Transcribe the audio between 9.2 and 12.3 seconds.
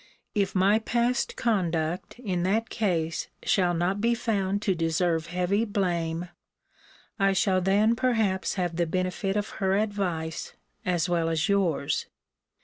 of her advice, as well as yours.